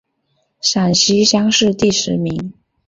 [0.59, 2.53] 陕西乡试第十名。